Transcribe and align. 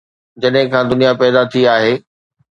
جڏهن 0.41 0.65
کان 0.71 0.83
دنيا 0.91 1.11
پيدا 1.21 1.41
ٿي 1.51 1.61
آهي. 1.75 1.93